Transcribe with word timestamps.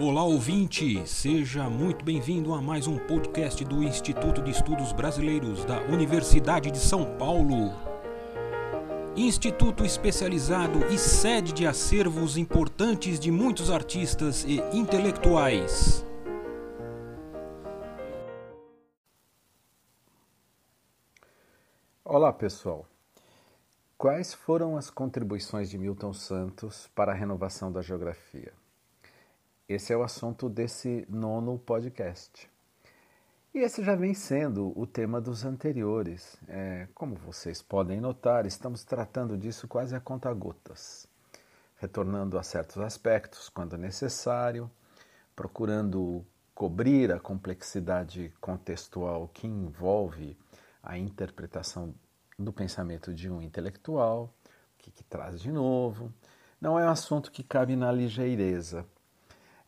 Olá 0.00 0.24
ouvinte, 0.24 1.06
seja 1.06 1.70
muito 1.70 2.04
bem-vindo 2.04 2.52
a 2.52 2.60
mais 2.60 2.88
um 2.88 2.98
podcast 2.98 3.64
do 3.64 3.80
Instituto 3.80 4.42
de 4.42 4.50
Estudos 4.50 4.92
Brasileiros 4.92 5.64
da 5.64 5.80
Universidade 5.82 6.68
de 6.72 6.78
São 6.78 7.16
Paulo. 7.16 7.72
Instituto 9.14 9.84
especializado 9.84 10.84
e 10.86 10.98
sede 10.98 11.52
de 11.52 11.64
acervos 11.64 12.36
importantes 12.36 13.20
de 13.20 13.30
muitos 13.30 13.70
artistas 13.70 14.42
e 14.42 14.56
intelectuais. 14.76 16.04
Olá 22.04 22.32
pessoal, 22.32 22.84
quais 23.96 24.34
foram 24.34 24.76
as 24.76 24.90
contribuições 24.90 25.70
de 25.70 25.78
Milton 25.78 26.12
Santos 26.12 26.90
para 26.96 27.12
a 27.12 27.14
renovação 27.14 27.70
da 27.70 27.80
geografia? 27.80 28.52
Esse 29.66 29.94
é 29.94 29.96
o 29.96 30.02
assunto 30.02 30.50
desse 30.50 31.06
nono 31.08 31.58
podcast. 31.58 32.50
E 33.54 33.60
esse 33.60 33.82
já 33.82 33.94
vem 33.94 34.12
sendo 34.12 34.78
o 34.78 34.86
tema 34.86 35.22
dos 35.22 35.42
anteriores. 35.42 36.36
É, 36.46 36.86
como 36.94 37.14
vocês 37.14 37.62
podem 37.62 37.98
notar, 37.98 38.44
estamos 38.44 38.84
tratando 38.84 39.38
disso 39.38 39.66
quase 39.66 39.96
a 39.96 40.00
conta-gotas, 40.00 41.08
retornando 41.76 42.38
a 42.38 42.42
certos 42.42 42.76
aspectos 42.76 43.48
quando 43.48 43.78
necessário, 43.78 44.70
procurando 45.34 46.26
cobrir 46.54 47.10
a 47.10 47.18
complexidade 47.18 48.34
contextual 48.42 49.28
que 49.28 49.46
envolve 49.46 50.36
a 50.82 50.98
interpretação 50.98 51.94
do 52.38 52.52
pensamento 52.52 53.14
de 53.14 53.30
um 53.30 53.40
intelectual, 53.40 54.24
o 54.74 54.82
que, 54.82 54.90
que 54.90 55.04
traz 55.04 55.40
de 55.40 55.50
novo. 55.50 56.12
Não 56.60 56.78
é 56.78 56.84
um 56.84 56.90
assunto 56.90 57.32
que 57.32 57.42
cabe 57.42 57.74
na 57.76 57.90
ligeireza 57.90 58.86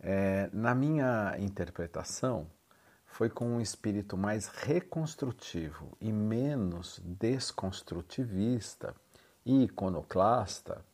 é, 0.08 0.48
na 0.52 0.72
minha 0.72 1.34
interpretação, 1.36 2.46
foi 3.06 3.28
com 3.28 3.44
um 3.44 3.60
espírito 3.60 4.16
mais 4.16 4.46
reconstrutivo 4.46 5.96
e 6.00 6.12
menos 6.12 7.00
desconstrutivista 7.04 8.94
e 9.44 9.64
iconoclasta 9.64 10.84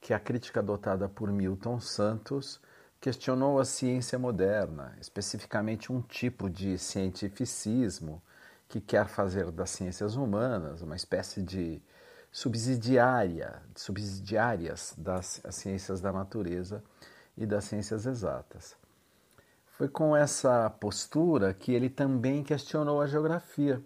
que 0.00 0.14
a 0.14 0.20
crítica 0.20 0.60
adotada 0.60 1.08
por 1.08 1.32
Milton 1.32 1.80
Santos 1.80 2.60
questionou 3.00 3.58
a 3.58 3.64
ciência 3.64 4.16
moderna, 4.16 4.96
especificamente 5.00 5.92
um 5.92 6.00
tipo 6.00 6.48
de 6.48 6.78
cientificismo 6.78 8.22
que 8.68 8.80
quer 8.80 9.08
fazer 9.08 9.50
das 9.50 9.70
ciências 9.70 10.14
humanas 10.14 10.82
uma 10.82 10.94
espécie 10.94 11.42
de 11.42 11.82
subsidiária, 12.30 13.60
subsidiárias 13.74 14.94
das 14.96 15.42
ciências 15.50 16.00
da 16.00 16.12
natureza 16.12 16.80
e 17.36 17.46
das 17.46 17.64
ciências 17.64 18.06
exatas. 18.06 18.76
Foi 19.66 19.88
com 19.88 20.14
essa 20.14 20.68
postura 20.70 21.54
que 21.54 21.72
ele 21.72 21.88
também 21.88 22.44
questionou 22.44 23.00
a 23.00 23.06
geografia. 23.06 23.82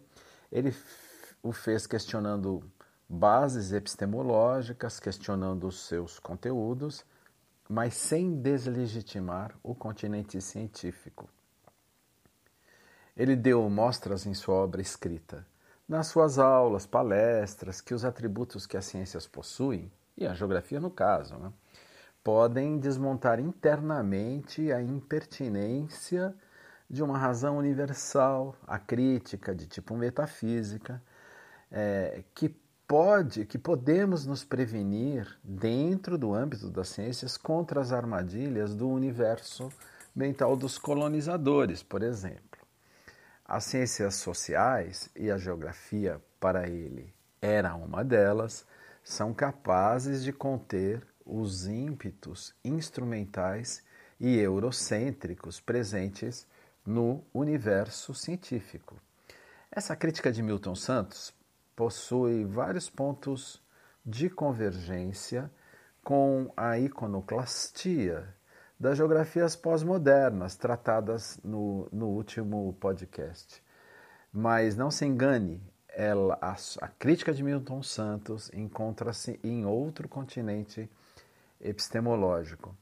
Ele 0.51 0.75
o 1.43 1.53
fez 1.53 1.87
questionando 1.87 2.63
bases 3.09 3.73
epistemológicas, 3.73 4.99
questionando 4.99 5.69
os 5.69 5.87
seus 5.87 6.19
conteúdos, 6.19 7.05
mas 7.69 7.95
sem 7.95 8.35
deslegitimar 8.41 9.55
o 9.63 9.75
continente 9.75 10.41
científico. 10.41 11.29
Ele 13.17 13.35
deu 13.35 13.69
mostras 13.71 14.27
em 14.27 14.35
sua 14.35 14.57
obra 14.57 14.81
escrita, 14.81 15.47
nas 15.89 16.09
suas 16.09 16.39
aulas, 16.39 16.85
palestras, 16.85 17.81
que 17.81 17.95
os 17.95 18.05
atributos 18.05 18.67
que 18.67 18.77
as 18.77 18.85
ciências 18.85 19.27
possuem, 19.27 19.91
e 20.17 20.27
a 20.27 20.35
geografia 20.35 20.81
no 20.81 20.91
caso, 20.91 21.37
né, 21.37 21.53
podem 22.27 22.77
desmontar 22.77 23.39
internamente 23.39 24.73
a 24.73 24.83
impertinência 24.83 26.35
de 26.91 27.01
uma 27.01 27.17
razão 27.17 27.57
universal, 27.57 28.57
a 28.67 28.81
crítica 28.81 29.55
de 29.55 29.69
tipo 29.69 29.97
metafísica, 29.97 31.01
é, 31.71 32.25
que 32.35 32.49
pode, 32.85 33.47
que 33.47 33.57
podemos 33.57 34.27
nos 34.27 34.43
prevenir 34.43 35.39
dentro 35.45 36.19
do 36.19 36.35
âmbito 36.35 36.69
das 36.69 36.89
ciências 36.89 37.37
contra 37.37 37.81
as 37.81 37.93
armadilhas 37.93 38.75
do 38.75 38.89
universo 38.89 39.69
mental 40.13 40.57
dos 40.57 40.79
colonizadores, 40.79 41.81
por 41.81 42.03
exemplo. 42.03 42.61
As 43.45 43.67
ciências 43.67 44.17
sociais 44.17 45.09
e 45.15 45.31
a 45.31 45.39
geografia, 45.39 46.21
para 46.41 46.69
ele, 46.69 47.15
era 47.41 47.77
uma 47.77 48.03
delas, 48.03 48.67
são 49.05 49.33
capazes 49.33 50.25
de 50.25 50.33
conter 50.33 51.07
os 51.27 51.67
ímpetos 51.67 52.55
instrumentais 52.65 53.83
e 54.19 54.39
eurocêntricos 54.39 55.61
presentes 55.61 56.47
no 56.87 57.25
universo 57.35 58.15
científico. 58.15 58.97
Essa 59.71 59.97
crítica 59.97 60.31
de 60.31 60.43
Milton 60.43 60.77
Santos 60.77 61.35
possui 61.75 62.45
vários 62.45 62.89
pontos 62.89 63.61
de 64.05 64.31
convergência 64.31 65.51
com 66.03 66.53
a 66.57 66.79
iconoclastia 66.79 68.33
das 68.79 68.97
geografias 68.97 69.57
pós-modernas 69.57 70.55
tratadas 70.55 71.41
no, 71.43 71.89
no 71.91 72.07
último 72.07 72.73
podcast. 72.79 73.63
Mas 74.33 74.77
não 74.77 74.91
se 74.91 75.05
engane, 75.05 75.61
ela, 75.89 76.39
a, 76.41 76.55
a 76.83 76.89
crítica 76.89 77.33
de 77.33 77.43
Milton 77.43 77.83
Santos 77.83 78.51
encontra-se 78.55 79.41
em 79.43 79.65
outro 79.67 80.09
continente 80.09 80.89
epistemológico. 81.69 82.77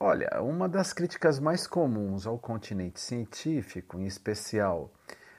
Olha, 0.00 0.42
uma 0.42 0.68
das 0.68 0.92
críticas 0.92 1.38
mais 1.38 1.66
comuns 1.66 2.26
ao 2.26 2.36
continente 2.38 3.00
científico, 3.00 3.98
em 3.98 4.06
especial 4.06 4.92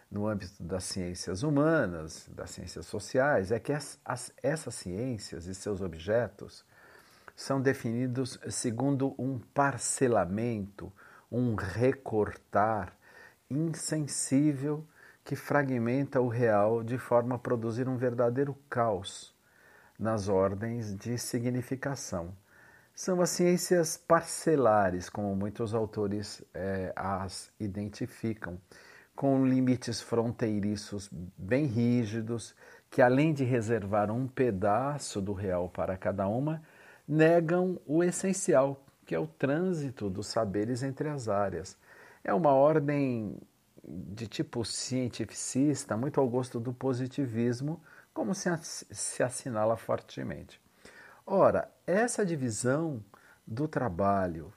no 0.10 0.28
âmbito 0.28 0.64
das 0.64 0.86
ciências 0.86 1.44
humanas, 1.44 2.30
das 2.30 2.52
ciências 2.52 2.86
sociais, 2.86 3.52
é 3.52 3.60
que 3.60 3.74
as, 3.74 4.00
as, 4.06 4.32
essas 4.42 4.76
ciências 4.76 5.48
e 5.48 5.56
seus 5.56 5.82
objetos 5.82 6.64
são 7.36 7.60
definidos 7.60 8.40
segundo 8.50 9.14
um 9.18 9.40
parcelamento, 9.40 10.94
um 11.30 11.56
recortar 11.56 12.96
insensível 13.50 14.88
que 15.26 15.36
fragmenta 15.36 16.22
o 16.22 16.28
real 16.28 16.84
de 16.84 16.98
forma 16.98 17.36
a 17.36 17.40
produzir 17.40 17.90
um 17.90 17.98
verdadeiro 17.98 18.56
caos 18.70 19.33
nas 20.00 20.28
ordens 20.28 20.96
de 20.96 21.18
significação. 21.18 22.34
São 22.96 23.22
as 23.22 23.32
ciências 23.32 23.98
parcelares, 23.98 25.10
como 25.10 25.36
muitos 25.36 25.74
autores 25.74 26.44
é, 26.54 26.94
as 26.96 27.52
identificam, 27.60 28.60
com 29.16 29.46
limites 29.46 30.02
fronteiriços 30.02 31.10
bem 31.38 31.66
rígidos, 31.66 32.56
que 32.90 33.02
além 33.02 33.34
de 33.34 33.44
reservar 33.44 34.12
um 34.12 34.28
pedaço 34.28 35.20
do 35.22 35.34
real 35.34 35.70
para 35.70 35.98
cada 35.98 36.28
uma, 36.28 36.62
negam 37.08 37.80
o 37.86 38.04
essencial, 38.04 38.84
que 39.06 39.16
é 39.16 39.20
o 39.20 39.28
trânsito 39.28 40.10
dos 40.10 40.28
saberes 40.28 40.84
entre 40.84 41.10
as 41.10 41.28
áreas. 41.28 41.78
É 42.24 42.34
uma 42.34 42.52
ordem 42.52 43.38
de 43.84 44.28
tipo 44.28 44.64
cientificista, 44.64 45.98
muito 45.98 46.20
ao 46.20 46.30
gosto 46.30 46.60
do 46.60 46.72
positivismo, 46.72 47.82
como 48.14 48.36
se, 48.36 48.50
se 48.62 49.24
assinala 49.24 49.76
fortemente. 49.76 50.62
Ora, 51.26 51.70
essa 51.88 52.26
divisão 52.26 53.04
do 53.46 53.68
trabalho 53.68 54.54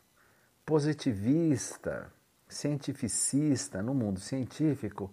positivista, 0.65 2.12
cientificista 2.49 3.83
no 3.83 3.95
mundo 3.95 4.21
científico 4.21 5.12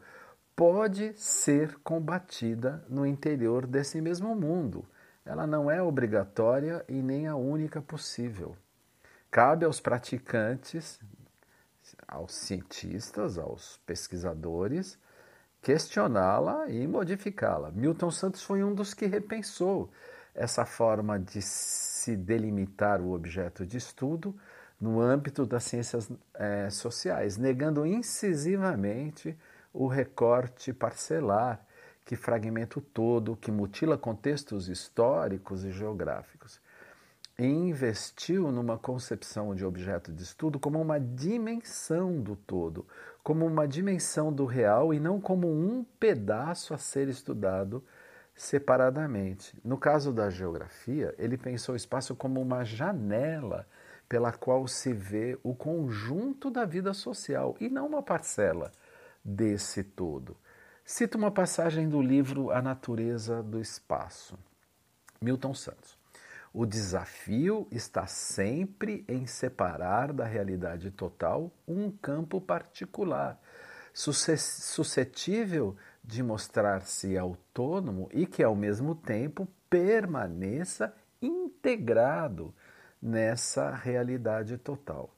pode 0.55 1.13
ser 1.15 1.77
combatida 1.79 2.83
no 2.89 3.05
interior 3.05 3.65
desse 3.65 4.01
mesmo 4.01 4.35
mundo. 4.35 4.85
Ela 5.25 5.47
não 5.47 5.69
é 5.71 5.81
obrigatória 5.81 6.83
e 6.87 7.01
nem 7.01 7.27
a 7.27 7.35
única 7.35 7.81
possível. 7.81 8.55
Cabe 9.31 9.65
aos 9.65 9.79
praticantes, 9.79 10.99
aos 12.07 12.33
cientistas, 12.33 13.37
aos 13.37 13.77
pesquisadores, 13.85 14.97
questioná-la 15.63 16.69
e 16.69 16.85
modificá-la. 16.85 17.71
Milton 17.71 18.11
Santos 18.11 18.43
foi 18.43 18.63
um 18.63 18.75
dos 18.75 18.93
que 18.93 19.05
repensou 19.05 19.89
essa 20.35 20.65
forma 20.65 21.17
de 21.17 21.41
se 21.41 22.17
delimitar 22.17 22.99
o 22.99 23.13
objeto 23.13 23.65
de 23.65 23.77
estudo 23.77 24.35
no 24.79 24.99
âmbito 24.99 25.45
das 25.45 25.63
ciências 25.63 26.11
é, 26.33 26.69
sociais, 26.69 27.37
negando 27.37 27.85
incisivamente 27.85 29.37
o 29.73 29.87
recorte 29.87 30.73
parcelar 30.73 31.65
que 32.05 32.17
fragmenta 32.17 32.79
o 32.79 32.81
todo, 32.81 33.37
que 33.37 33.49
mutila 33.49 33.97
contextos 33.97 34.67
históricos 34.67 35.63
e 35.63 35.71
geográficos 35.71 36.61
e 37.37 37.45
investiu 37.45 38.51
numa 38.51 38.77
concepção 38.77 39.55
de 39.55 39.65
objeto 39.65 40.11
de 40.11 40.21
estudo 40.21 40.59
como 40.59 40.79
uma 40.79 40.99
dimensão 40.99 42.21
do 42.21 42.35
todo, 42.35 42.85
como 43.23 43.45
uma 43.45 43.67
dimensão 43.67 44.31
do 44.33 44.45
real 44.45 44.93
e 44.93 44.99
não 44.99 45.19
como 45.19 45.47
um 45.47 45.83
pedaço 45.97 46.73
a 46.73 46.77
ser 46.77 47.07
estudado 47.07 47.83
separadamente. 48.35 49.57
No 49.63 49.77
caso 49.77 50.11
da 50.11 50.29
geografia, 50.29 51.15
ele 51.17 51.37
pensou 51.37 51.73
o 51.73 51.77
espaço 51.77 52.15
como 52.15 52.41
uma 52.41 52.65
janela 52.65 53.65
pela 54.09 54.33
qual 54.33 54.67
se 54.67 54.91
vê 54.91 55.39
o 55.41 55.55
conjunto 55.55 56.51
da 56.51 56.65
vida 56.65 56.93
social 56.93 57.55
e 57.59 57.69
não 57.69 57.87
uma 57.87 58.03
parcela 58.03 58.71
desse 59.23 59.83
todo. 59.83 60.35
Cito 60.85 61.17
uma 61.17 61.31
passagem 61.31 61.87
do 61.87 62.01
livro 62.01 62.51
A 62.51 62.61
Natureza 62.61 63.41
do 63.41 63.59
Espaço, 63.59 64.37
Milton 65.21 65.53
Santos. 65.53 66.02
O 66.53 66.67
desafio 66.67 67.67
está 67.71 68.05
sempre 68.05 69.03
em 69.07 69.25
separar 69.25 70.13
da 70.13 70.23
realidade 70.23 70.91
total 70.91 71.51
um 71.67 71.89
campo 71.89 72.39
particular, 72.39 73.41
suscetível 73.91 75.75
de 76.03 76.21
mostrar-se 76.21 77.17
autônomo 77.17 78.07
e 78.13 78.27
que, 78.27 78.43
ao 78.43 78.55
mesmo 78.55 78.93
tempo, 78.93 79.47
permaneça 79.67 80.93
integrado 81.19 82.53
nessa 83.01 83.71
realidade 83.71 84.57
total. 84.57 85.09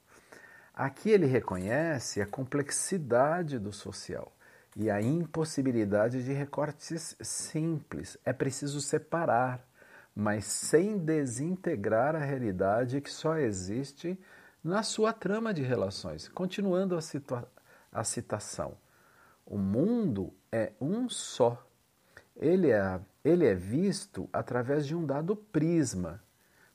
Aqui 0.73 1.09
ele 1.09 1.25
reconhece 1.25 2.21
a 2.21 2.25
complexidade 2.25 3.59
do 3.59 3.73
social 3.73 4.31
e 4.75 4.89
a 4.89 5.01
impossibilidade 5.01 6.23
de 6.23 6.31
recortes 6.31 7.15
simples. 7.21 8.17
É 8.23 8.31
preciso 8.31 8.79
separar, 8.79 9.65
mas 10.15 10.45
sem 10.45 10.97
desintegrar 10.97 12.15
a 12.15 12.19
realidade 12.19 13.01
que 13.01 13.11
só 13.11 13.37
existe 13.37 14.17
na 14.63 14.81
sua 14.81 15.11
trama 15.11 15.53
de 15.53 15.61
relações. 15.61 16.29
Continuando 16.29 16.97
a, 16.97 16.99
a 17.91 18.03
citação: 18.03 18.77
o 19.45 19.57
mundo 19.57 20.33
é 20.51 20.71
um 20.79 21.09
só. 21.09 21.67
Ele 22.35 22.71
é, 22.71 22.99
ele 23.23 23.45
é 23.45 23.53
visto 23.53 24.29
através 24.31 24.87
de 24.87 24.95
um 24.95 25.05
dado 25.05 25.35
prisma 25.35 26.23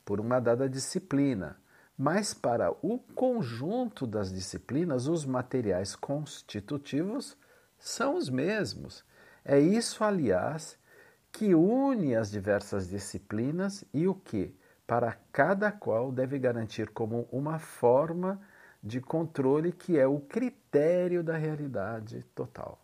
por 0.05 0.21
uma 0.21 0.41
dada 0.41 0.69
disciplina, 0.69 1.57
mas 1.97 2.33
para 2.33 2.71
o 2.83 2.99
conjunto 2.99 4.07
das 4.07 4.33
disciplinas, 4.33 5.07
os 5.07 5.25
materiais 5.27 5.95
constitutivos 5.95 7.37
são 7.79 8.17
os 8.17 8.31
mesmos. 8.31 9.05
É 9.45 9.59
isso, 9.59 10.03
aliás, 10.03 10.79
que 11.32 11.55
une 11.55 12.15
as 12.15 12.31
diversas 12.31 12.88
disciplinas 12.88 13.85
e 13.93 14.06
o 14.06 14.15
que, 14.15 14.55
para 14.87 15.17
cada 15.32 15.71
qual, 15.71 16.11
deve 16.11 16.38
garantir 16.38 16.91
como 16.91 17.29
uma 17.31 17.59
forma 17.59 18.41
de 18.82 19.00
controle 19.00 19.73
que 19.73 19.99
é 19.99 20.06
o 20.06 20.21
critério 20.21 21.23
da 21.23 21.37
realidade 21.37 22.25
total. 22.35 22.79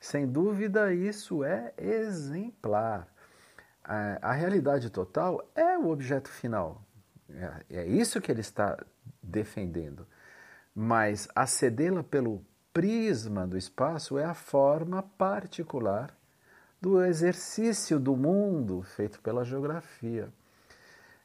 Sem 0.00 0.26
dúvida, 0.26 0.92
isso 0.92 1.44
é 1.44 1.72
exemplar 1.78 3.08
a, 3.84 4.30
a 4.30 4.32
realidade 4.32 4.88
total 4.88 5.46
é 5.54 5.76
o 5.76 5.90
objeto 5.90 6.30
final. 6.30 6.82
É, 7.28 7.82
é 7.82 7.86
isso 7.86 8.20
que 8.20 8.32
ele 8.32 8.40
está 8.40 8.78
defendendo. 9.22 10.06
Mas 10.74 11.28
acedê-la 11.34 12.02
pelo 12.02 12.44
prisma 12.72 13.46
do 13.46 13.56
espaço 13.56 14.18
é 14.18 14.24
a 14.24 14.34
forma 14.34 15.02
particular 15.02 16.16
do 16.84 17.02
exercício 17.02 17.98
do 17.98 18.14
mundo 18.14 18.82
feito 18.82 19.18
pela 19.22 19.42
geografia. 19.42 20.28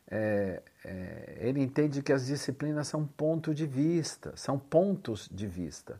É, 0.10 0.64
é, 0.86 1.38
ele 1.42 1.62
entende 1.62 2.02
que 2.02 2.14
as 2.14 2.26
disciplinas 2.26 2.88
são 2.88 3.06
ponto 3.06 3.54
de 3.54 3.68
vista, 3.68 4.32
são 4.36 4.58
pontos 4.58 5.30
de 5.30 5.46
vista 5.46 6.00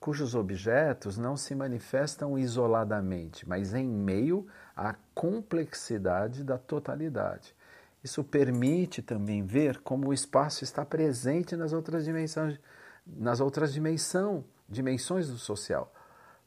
cujos 0.00 0.34
objetos 0.34 1.18
não 1.18 1.36
se 1.36 1.54
manifestam 1.54 2.38
isoladamente, 2.38 3.46
mas 3.46 3.74
em 3.74 3.86
meio 3.86 4.46
à 4.74 4.94
complexidade 5.14 6.42
da 6.42 6.56
totalidade. 6.56 7.54
Isso 8.02 8.24
permite 8.24 9.02
também 9.02 9.44
ver 9.44 9.80
como 9.80 10.08
o 10.08 10.14
espaço 10.14 10.64
está 10.64 10.86
presente 10.86 11.54
nas 11.54 11.74
outras 11.74 12.06
dimensões, 12.06 12.58
nas 13.06 13.40
outras 13.40 13.74
dimensão, 13.74 14.42
dimensões 14.66 15.28
do 15.28 15.36
social. 15.36 15.92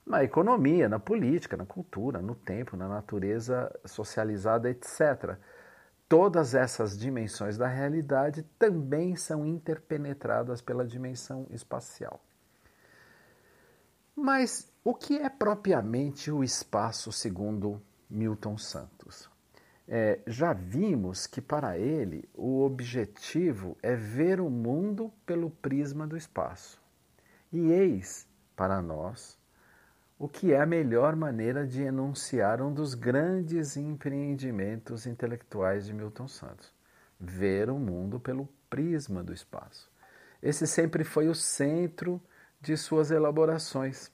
Na 0.05 0.23
economia, 0.23 0.89
na 0.89 1.00
política, 1.00 1.55
na 1.55 1.65
cultura, 1.65 2.21
no 2.21 2.35
tempo, 2.35 2.75
na 2.75 2.88
natureza 2.88 3.73
socializada, 3.85 4.69
etc. 4.69 5.38
Todas 6.09 6.53
essas 6.53 6.97
dimensões 6.97 7.57
da 7.57 7.67
realidade 7.67 8.44
também 8.59 9.15
são 9.15 9.45
interpenetradas 9.45 10.61
pela 10.61 10.85
dimensão 10.85 11.47
espacial. 11.50 12.21
Mas 14.15 14.71
o 14.83 14.94
que 14.94 15.17
é 15.17 15.29
propriamente 15.29 16.29
o 16.29 16.44
espaço 16.44 17.11
segundo 17.11 17.81
Milton 18.09 18.57
Santos? 18.57 19.29
É, 19.88 20.19
já 20.27 20.53
vimos 20.53 21.25
que 21.25 21.41
para 21.41 21.77
ele 21.77 22.29
o 22.33 22.61
objetivo 22.61 23.77
é 23.81 23.95
ver 23.95 24.39
o 24.39 24.50
mundo 24.50 25.11
pelo 25.25 25.50
prisma 25.50 26.05
do 26.05 26.15
espaço. 26.15 26.81
E 27.51 27.71
eis, 27.71 28.27
para 28.55 28.81
nós, 28.81 29.38
o 30.18 30.27
que 30.27 30.54
é 30.54 30.62
a 30.62 30.65
melhor 30.65 31.15
maneira 31.15 31.65
de 31.65 31.81
enunciar 31.81 32.62
um 32.62 32.74
dos 32.74 32.94
grandes 32.94 33.75
empreendimentos 33.75 35.06
intelectuais 35.06 35.86
de 35.86 35.94
Milton 35.94 36.27
Santos: 36.27 36.71
ver 37.19 37.69
o 37.69 37.77
mundo 37.77 38.19
pelo 38.19 38.48
prisma 38.69 39.24
do 39.24 39.33
espaço. 39.33 39.92
Esse 40.42 40.68
sempre 40.68 41.04
foi 41.04 41.30
o 41.30 41.36
centro 41.36 42.21
de 42.60 42.75
suas 42.77 43.12
elaborações. 43.12 44.12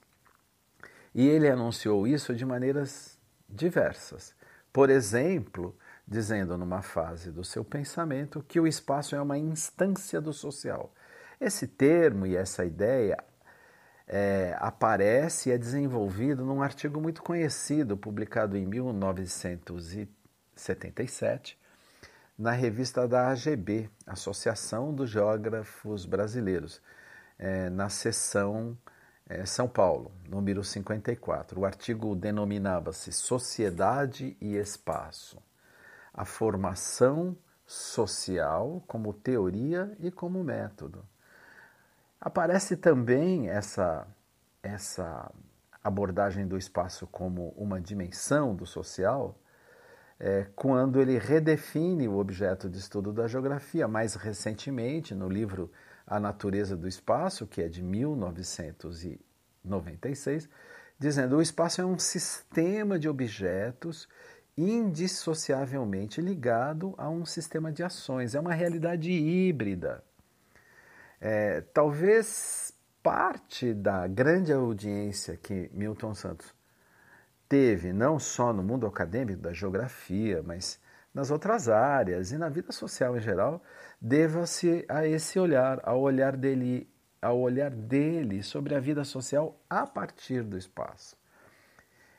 E 1.13 1.27
ele 1.27 1.47
anunciou 1.49 2.07
isso 2.07 2.35
de 2.35 2.45
maneiras 2.45 3.17
diversas. 3.47 4.35
Por 4.71 4.89
exemplo, 4.89 5.75
dizendo 6.07 6.57
numa 6.57 6.81
fase 6.81 7.31
do 7.31 7.43
seu 7.43 7.63
pensamento 7.63 8.43
que 8.47 8.59
o 8.59 8.67
espaço 8.67 9.15
é 9.15 9.21
uma 9.21 9.37
instância 9.37 10.19
do 10.19 10.33
social. 10.33 10.93
Esse 11.39 11.67
termo 11.67 12.25
e 12.25 12.35
essa 12.35 12.65
ideia 12.65 13.17
é, 14.09 14.57
aparece 14.59 15.49
e 15.49 15.51
é 15.51 15.57
desenvolvido 15.57 16.43
num 16.43 16.63
artigo 16.63 16.99
muito 16.99 17.21
conhecido, 17.21 17.95
publicado 17.95 18.57
em 18.57 18.65
1977, 18.65 21.59
na 22.35 22.49
revista 22.51 23.07
da 23.07 23.29
AGB, 23.29 23.87
Associação 24.07 24.91
dos 24.93 25.11
Geógrafos 25.11 26.07
Brasileiros 26.07 26.81
é, 27.37 27.69
na 27.69 27.89
seção 27.89 28.75
é, 29.27 29.45
São 29.45 29.67
Paulo, 29.67 30.11
número 30.27 30.63
54. 30.63 31.59
O 31.59 31.65
artigo 31.65 32.15
denominava-se 32.15 33.11
Sociedade 33.11 34.35
e 34.41 34.55
Espaço. 34.55 35.37
A 36.11 36.25
formação 36.25 37.37
social 37.63 38.83
como 38.87 39.13
teoria 39.13 39.95
e 39.99 40.09
como 40.09 40.43
método. 40.43 41.05
Aparece 42.21 42.75
também 42.75 43.49
essa, 43.49 44.05
essa 44.61 45.31
abordagem 45.83 46.47
do 46.47 46.57
espaço 46.57 47.07
como 47.07 47.49
uma 47.57 47.79
dimensão 47.79 48.53
do 48.53 48.65
social 48.65 49.39
é, 50.19 50.47
quando 50.55 50.99
ele 50.99 51.17
redefine 51.17 52.05
o 52.07 52.17
objeto 52.17 52.69
de 52.69 52.77
estudo 52.77 53.11
da 53.13 53.27
geografia. 53.27 53.87
Mais 53.87 54.15
recentemente, 54.15 55.15
no 55.15 55.29
livro 55.29 55.71
a 56.05 56.19
Natureza 56.19 56.75
do 56.75 56.89
Espaço, 56.89 57.47
que 57.47 57.61
é 57.61 57.69
de 57.69 57.81
1996, 57.81 60.49
dizendo 60.97 61.37
o 61.37 61.41
espaço 61.41 61.79
é 61.79 61.85
um 61.85 61.97
sistema 61.97 62.99
de 62.99 63.07
objetos 63.07 64.09
indissociavelmente 64.57 66.19
ligado 66.19 66.93
a 66.97 67.09
um 67.09 67.23
sistema 67.23 67.71
de 67.71 67.81
ações, 67.81 68.35
é 68.35 68.41
uma 68.41 68.53
realidade 68.53 69.09
híbrida. 69.09 70.03
É, 71.21 71.61
talvez 71.73 72.73
parte 73.03 73.73
da 73.73 74.07
grande 74.07 74.53
audiência 74.53 75.35
que 75.35 75.69
Milton 75.73 76.13
Santos 76.13 76.53
teve, 77.47 77.91
não 77.91 78.19
só 78.19 78.53
no 78.53 78.63
mundo 78.63 78.87
acadêmico 78.87 79.41
da 79.41 79.51
geografia, 79.51 80.41
mas 80.43 80.79
nas 81.13 81.31
outras 81.31 81.67
áreas 81.67 82.31
e 82.31 82.37
na 82.37 82.47
vida 82.47 82.71
social 82.71 83.17
em 83.17 83.19
geral, 83.19 83.61
deva-se 83.99 84.85
a 84.87 85.05
esse 85.05 85.39
olhar, 85.39 85.81
ao 85.83 85.99
olhar 85.99 86.37
dele, 86.37 86.89
ao 87.21 87.39
olhar 87.39 87.71
dele 87.71 88.41
sobre 88.41 88.75
a 88.75 88.79
vida 88.79 89.03
social 89.03 89.59
a 89.69 89.85
partir 89.85 90.43
do 90.43 90.57
espaço. 90.57 91.17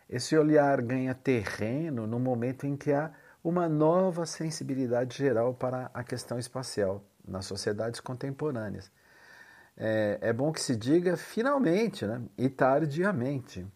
Esse 0.09 0.37
olhar 0.37 0.83
ganha 0.83 1.15
terreno 1.15 2.07
no 2.07 2.19
momento 2.19 2.67
em 2.67 2.77
que 2.77 2.93
há 2.93 3.13
uma 3.43 3.69
nova 3.69 4.27
sensibilidade 4.27 5.17
geral 5.17 5.55
para 5.55 5.91
a 5.95 6.03
questão 6.03 6.39
espacial 6.39 7.03
nas 7.27 7.47
sociedades 7.47 8.01
contemporâneas. 8.01 8.91
É, 9.77 10.19
é 10.21 10.33
bom 10.33 10.53
que 10.53 10.61
se 10.61 10.77
diga 10.77 11.17
finalmente 11.17 12.07
né, 12.07 12.23
e 12.37 12.49
tardiamente. 12.49 13.67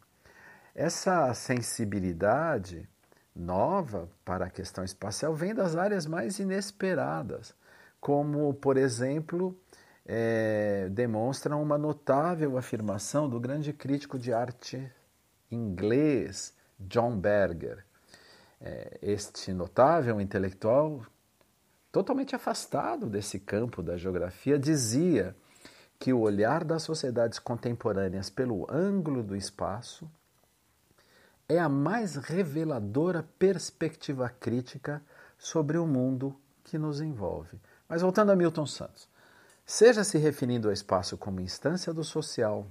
Essa 0.74 1.32
sensibilidade 1.34 2.88
nova 3.34 4.08
para 4.24 4.46
a 4.46 4.50
questão 4.50 4.84
espacial 4.84 5.34
vem 5.34 5.54
das 5.54 5.76
áreas 5.76 6.06
mais 6.06 6.38
inesperadas, 6.38 7.54
como, 8.00 8.52
por 8.54 8.76
exemplo, 8.76 9.58
é, 10.06 10.90
uma 11.58 11.78
notável 11.78 12.58
afirmação 12.58 13.28
do 13.28 13.40
grande 13.40 13.72
crítico 13.72 14.18
de 14.18 14.32
arte 14.32 14.92
inglês 15.50 16.54
John 16.78 17.16
Berger. 17.16 17.84
É, 18.60 18.98
este 19.02 19.52
notável 19.52 20.20
intelectual 20.20 21.04
totalmente 21.94 22.34
afastado 22.34 23.06
desse 23.06 23.38
campo 23.38 23.80
da 23.80 23.96
geografia, 23.96 24.58
dizia 24.58 25.32
que 25.96 26.12
o 26.12 26.18
olhar 26.18 26.64
das 26.64 26.82
sociedades 26.82 27.38
contemporâneas 27.38 28.28
pelo 28.28 28.66
ângulo 28.68 29.22
do 29.22 29.36
espaço 29.36 30.10
é 31.48 31.56
a 31.56 31.68
mais 31.68 32.16
reveladora 32.16 33.22
perspectiva 33.38 34.28
crítica 34.28 35.00
sobre 35.38 35.78
o 35.78 35.86
mundo 35.86 36.36
que 36.64 36.76
nos 36.76 37.00
envolve. 37.00 37.60
Mas 37.88 38.02
voltando 38.02 38.32
a 38.32 38.36
Milton 38.36 38.66
Santos, 38.66 39.08
seja 39.64 40.02
se 40.02 40.18
referindo 40.18 40.66
ao 40.66 40.74
espaço 40.74 41.16
como 41.16 41.40
instância 41.40 41.94
do 41.94 42.02
social 42.02 42.66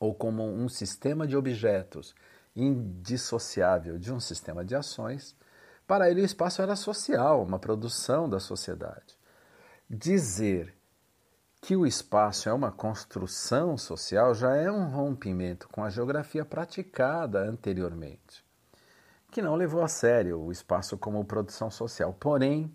ou 0.00 0.12
como 0.12 0.42
um 0.42 0.68
sistema 0.68 1.28
de 1.28 1.36
objetos 1.36 2.12
indissociável 2.56 4.00
de 4.00 4.12
um 4.12 4.18
sistema 4.18 4.64
de 4.64 4.74
ações, 4.74 5.36
para 5.92 6.10
ele 6.10 6.22
o 6.22 6.24
espaço 6.24 6.62
era 6.62 6.74
social, 6.74 7.42
uma 7.42 7.58
produção 7.58 8.26
da 8.26 8.40
sociedade. 8.40 9.14
Dizer 9.90 10.74
que 11.60 11.76
o 11.76 11.86
espaço 11.86 12.48
é 12.48 12.52
uma 12.54 12.72
construção 12.72 13.76
social 13.76 14.34
já 14.34 14.56
é 14.56 14.72
um 14.72 14.88
rompimento 14.88 15.68
com 15.68 15.84
a 15.84 15.90
geografia 15.90 16.46
praticada 16.46 17.40
anteriormente, 17.46 18.42
que 19.30 19.42
não 19.42 19.54
levou 19.54 19.82
a 19.82 19.88
sério 19.88 20.40
o 20.40 20.50
espaço 20.50 20.96
como 20.96 21.26
produção 21.26 21.70
social. 21.70 22.16
Porém, 22.18 22.74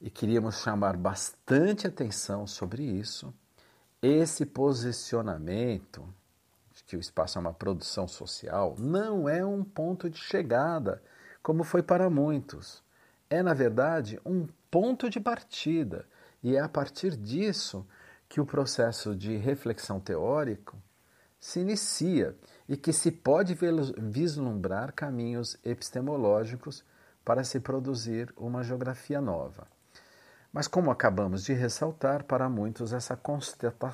e 0.00 0.10
queríamos 0.10 0.56
chamar 0.56 0.96
bastante 0.96 1.86
atenção 1.86 2.44
sobre 2.44 2.82
isso, 2.82 3.32
esse 4.02 4.44
posicionamento 4.44 6.04
de 6.72 6.82
que 6.82 6.96
o 6.96 7.00
espaço 7.00 7.38
é 7.38 7.40
uma 7.40 7.54
produção 7.54 8.08
social 8.08 8.74
não 8.80 9.28
é 9.28 9.46
um 9.46 9.62
ponto 9.62 10.10
de 10.10 10.18
chegada, 10.18 11.00
como 11.44 11.62
foi 11.62 11.82
para 11.82 12.08
muitos. 12.08 12.82
É, 13.28 13.42
na 13.42 13.52
verdade, 13.52 14.18
um 14.24 14.48
ponto 14.70 15.10
de 15.10 15.20
partida 15.20 16.06
e 16.42 16.56
é 16.56 16.60
a 16.60 16.68
partir 16.68 17.16
disso 17.16 17.86
que 18.26 18.40
o 18.40 18.46
processo 18.46 19.14
de 19.14 19.36
reflexão 19.36 20.00
teórico 20.00 20.76
se 21.38 21.60
inicia 21.60 22.34
e 22.66 22.78
que 22.78 22.94
se 22.94 23.12
pode 23.12 23.54
vislumbrar 23.98 24.94
caminhos 24.94 25.58
epistemológicos 25.62 26.82
para 27.22 27.44
se 27.44 27.60
produzir 27.60 28.32
uma 28.38 28.62
geografia 28.64 29.20
nova. 29.20 29.66
Mas, 30.50 30.66
como 30.66 30.90
acabamos 30.90 31.44
de 31.44 31.52
ressaltar, 31.52 32.24
para 32.24 32.48
muitos 32.48 32.94
essa 32.94 33.20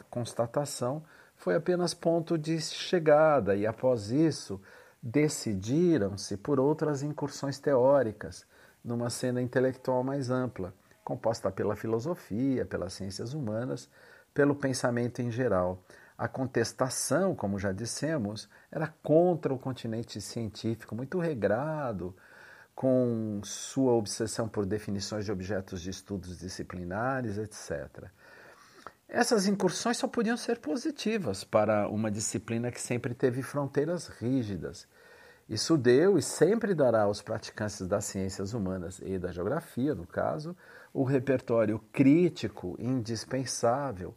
constatação 0.09 1.03
foi 1.35 1.57
apenas 1.57 1.95
ponto 1.95 2.39
de 2.39 2.61
chegada, 2.61 3.57
e 3.57 3.67
após 3.67 4.11
isso 4.13 4.61
decidiram-se 5.03 6.37
por 6.37 6.61
outras 6.61 7.03
incursões 7.03 7.59
teóricas, 7.59 8.47
numa 8.85 9.11
cena 9.11 9.41
intelectual 9.41 10.03
mais 10.03 10.31
ampla, 10.31 10.75
composta 11.03 11.51
pela 11.51 11.77
filosofia, 11.77 12.65
pelas 12.65 12.93
ciências 12.93 13.35
humanas, 13.35 13.89
pelo 14.33 14.55
pensamento 14.55 15.21
em 15.21 15.31
geral. 15.31 15.83
A 16.17 16.29
contestação, 16.29 17.35
como 17.35 17.59
já 17.59 17.73
dissemos, 17.73 18.49
era 18.71 18.87
contra 19.03 19.53
o 19.55 19.59
continente 19.59 20.21
científico, 20.21 20.95
muito 20.95 21.19
regrado, 21.19 22.15
com 22.75 23.41
sua 23.43 23.93
obsessão 23.93 24.49
por 24.49 24.65
definições 24.65 25.25
de 25.25 25.33
objetos 25.33 25.81
de 25.81 25.91
estudos 25.91 26.39
disciplinares, 26.39 27.39
etc. 27.39 28.07
Essas 29.13 29.49
incursões 29.49 29.97
só 29.97 30.07
podiam 30.07 30.37
ser 30.37 30.61
positivas 30.61 31.43
para 31.43 31.89
uma 31.89 32.13
disciplina 32.13 32.71
que 32.71 32.81
sempre 32.81 33.13
teve 33.13 33.43
fronteiras 33.43 34.07
rígidas. 34.07 34.87
Isso 35.49 35.77
deu 35.77 36.17
e 36.17 36.23
sempre 36.23 36.77
dará 36.77 37.03
aos 37.03 37.21
praticantes 37.21 37.85
das 37.89 38.05
ciências 38.05 38.55
humanas 38.55 39.01
e 39.03 39.19
da 39.19 39.33
geografia, 39.33 39.97
no 39.97 40.07
caso, 40.07 40.57
o 40.95 41.03
repertório 41.03 41.81
crítico 41.91 42.77
indispensável 42.79 44.15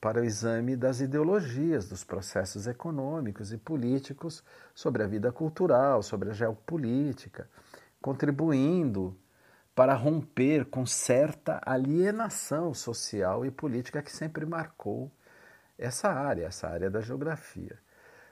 para 0.00 0.20
o 0.20 0.24
exame 0.24 0.76
das 0.76 1.00
ideologias, 1.00 1.88
dos 1.88 2.04
processos 2.04 2.68
econômicos 2.68 3.52
e 3.52 3.58
políticos 3.58 4.44
sobre 4.72 5.02
a 5.02 5.08
vida 5.08 5.32
cultural, 5.32 6.04
sobre 6.04 6.30
a 6.30 6.32
geopolítica, 6.32 7.50
contribuindo 8.00 9.18
para 9.76 9.94
romper 9.94 10.64
com 10.64 10.86
certa 10.86 11.60
alienação 11.62 12.72
social 12.72 13.44
e 13.44 13.50
política 13.50 14.00
que 14.00 14.10
sempre 14.10 14.46
marcou 14.46 15.12
essa 15.78 16.08
área, 16.08 16.46
essa 16.46 16.66
área 16.66 16.88
da 16.88 17.02
geografia. 17.02 17.78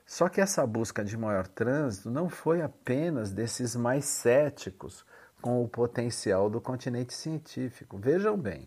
Só 0.06 0.30
que 0.30 0.40
essa 0.40 0.66
busca 0.66 1.04
de 1.04 1.18
maior 1.18 1.46
trânsito 1.46 2.10
não 2.10 2.30
foi 2.30 2.62
apenas 2.62 3.30
desses 3.30 3.76
mais 3.76 4.06
céticos 4.06 5.04
com 5.42 5.62
o 5.62 5.68
potencial 5.68 6.48
do 6.48 6.62
continente 6.62 7.12
científico. 7.12 7.98
Vejam 7.98 8.38
bem, 8.38 8.66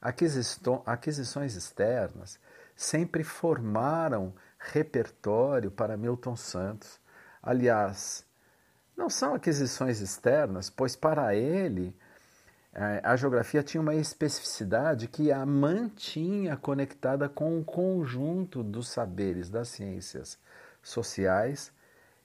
aquisições 0.00 1.54
externas 1.54 2.40
sempre 2.74 3.24
formaram 3.24 4.34
repertório 4.58 5.70
para 5.70 5.98
Milton 5.98 6.34
Santos. 6.34 6.98
Aliás, 7.42 8.24
não 8.96 9.10
são 9.10 9.34
aquisições 9.34 10.00
externas, 10.00 10.70
pois 10.70 10.96
para 10.96 11.34
ele 11.34 11.94
a 13.02 13.16
geografia 13.16 13.62
tinha 13.62 13.80
uma 13.80 13.94
especificidade 13.94 15.08
que 15.08 15.32
a 15.32 15.46
mantinha 15.46 16.58
conectada 16.58 17.26
com 17.26 17.58
o 17.58 17.64
conjunto 17.64 18.62
dos 18.62 18.90
saberes 18.90 19.48
das 19.48 19.68
ciências 19.68 20.38
sociais 20.82 21.72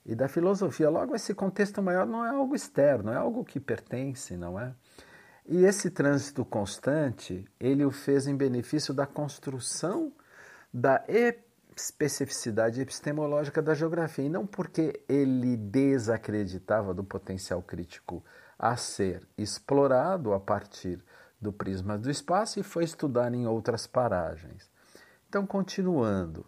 e 0.06 0.14
da 0.14 0.28
filosofia. 0.28 0.90
Logo, 0.90 1.16
esse 1.16 1.34
contexto 1.34 1.82
maior 1.82 2.06
não 2.06 2.26
é 2.26 2.30
algo 2.32 2.54
externo, 2.54 3.14
é 3.14 3.16
algo 3.16 3.46
que 3.46 3.62
pertence, 3.62 4.36
não 4.36 4.60
é? 4.60 4.74
E 5.48 5.64
esse 5.64 5.90
trânsito 5.90 6.44
constante, 6.44 7.46
ele 7.58 7.86
o 7.86 7.92
fez 7.92 8.28
em 8.28 8.36
benefício 8.36 8.94
da 8.94 9.06
construção 9.06 10.12
da 10.74 11.02
especificidade 11.78 12.82
epistemológica 12.82 13.62
da 13.62 13.74
geografia, 13.74 14.26
e 14.26 14.30
não 14.30 14.46
porque 14.46 15.02
ele 15.08 15.56
desacreditava 15.56 16.94
do 16.94 17.06
potencial 17.06 17.62
crítico 17.62 18.22
a 18.62 18.78
ser 18.78 19.28
explorado 19.38 20.34
a 20.34 20.40
partir 20.40 21.04
do 21.42 21.52
prisma 21.52 21.98
do 21.98 22.10
espaço 22.10 22.60
e 22.60 22.64
foi 22.64 22.84
estudar 22.84 23.34
em 23.34 23.48
outras 23.48 23.88
paragens. 23.88 24.70
Então, 25.28 25.48
continuando, 25.48 26.46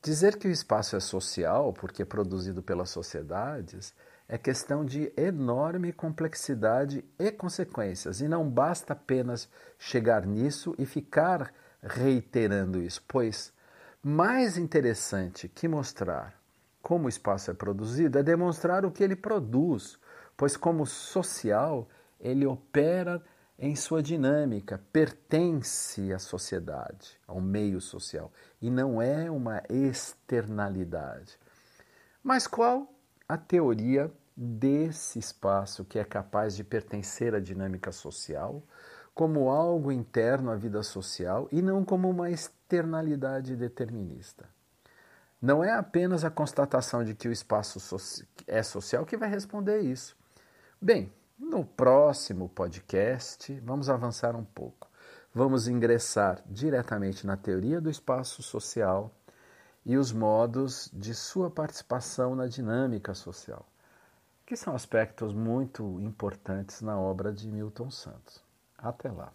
Dizer 0.00 0.36
que 0.36 0.46
o 0.46 0.50
espaço 0.50 0.94
é 0.94 1.00
social, 1.00 1.72
porque 1.72 2.02
é 2.02 2.04
produzido 2.04 2.62
pelas 2.62 2.88
sociedades, 2.88 3.92
é 4.28 4.38
questão 4.38 4.84
de 4.84 5.12
enorme 5.16 5.92
complexidade 5.92 7.04
e 7.18 7.32
consequências, 7.32 8.20
e 8.20 8.28
não 8.28 8.48
basta 8.48 8.92
apenas 8.92 9.48
chegar 9.76 10.24
nisso 10.24 10.74
e 10.78 10.86
ficar 10.86 11.52
reiterando 11.82 12.80
isso, 12.80 13.02
pois 13.08 13.52
mais 14.00 14.56
interessante 14.56 15.48
que 15.48 15.66
mostrar 15.66 16.34
como 16.80 17.06
o 17.06 17.08
espaço 17.08 17.50
é 17.50 17.54
produzido 17.54 18.18
é 18.18 18.22
demonstrar 18.22 18.86
o 18.86 18.92
que 18.92 19.02
ele 19.02 19.16
produz, 19.16 19.98
pois, 20.38 20.56
como 20.56 20.86
social, 20.86 21.88
ele 22.20 22.46
opera 22.46 23.20
em 23.58 23.74
sua 23.74 24.00
dinâmica, 24.00 24.80
pertence 24.92 26.12
à 26.12 26.18
sociedade, 26.20 27.18
ao 27.26 27.40
meio 27.40 27.80
social, 27.80 28.32
e 28.62 28.70
não 28.70 29.02
é 29.02 29.28
uma 29.28 29.60
externalidade. 29.68 31.36
Mas 32.22 32.46
qual 32.46 32.88
a 33.28 33.36
teoria 33.36 34.12
desse 34.36 35.18
espaço 35.18 35.84
que 35.84 35.98
é 35.98 36.04
capaz 36.04 36.54
de 36.54 36.62
pertencer 36.62 37.34
à 37.34 37.40
dinâmica 37.40 37.90
social 37.90 38.62
como 39.12 39.50
algo 39.50 39.90
interno 39.90 40.52
à 40.52 40.54
vida 40.54 40.84
social 40.84 41.48
e 41.50 41.60
não 41.60 41.84
como 41.84 42.08
uma 42.08 42.30
externalidade 42.30 43.56
determinista? 43.56 44.48
Não 45.42 45.64
é 45.64 45.72
apenas 45.72 46.24
a 46.24 46.30
constatação 46.30 47.02
de 47.02 47.14
que 47.14 47.26
o 47.26 47.32
espaço 47.32 47.80
é 48.46 48.62
social 48.62 49.04
que 49.04 49.16
vai 49.16 49.28
responder 49.28 49.80
isso. 49.80 50.17
Bem, 50.80 51.12
no 51.36 51.64
próximo 51.64 52.48
podcast, 52.48 53.52
vamos 53.64 53.90
avançar 53.90 54.36
um 54.36 54.44
pouco. 54.44 54.88
Vamos 55.34 55.66
ingressar 55.66 56.40
diretamente 56.46 57.26
na 57.26 57.36
teoria 57.36 57.80
do 57.80 57.90
espaço 57.90 58.44
social 58.44 59.12
e 59.84 59.96
os 59.96 60.12
modos 60.12 60.88
de 60.94 61.16
sua 61.16 61.50
participação 61.50 62.36
na 62.36 62.46
dinâmica 62.46 63.12
social, 63.12 63.66
que 64.46 64.54
são 64.54 64.72
aspectos 64.72 65.34
muito 65.34 66.00
importantes 66.00 66.80
na 66.80 66.96
obra 66.96 67.32
de 67.32 67.48
Milton 67.48 67.90
Santos. 67.90 68.40
Até 68.78 69.10
lá. 69.10 69.32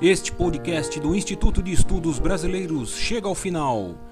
Este 0.00 0.32
podcast 0.32 0.98
do 0.98 1.14
Instituto 1.14 1.62
de 1.62 1.70
Estudos 1.70 2.18
Brasileiros 2.18 2.96
chega 2.96 3.28
ao 3.28 3.34
final. 3.34 4.11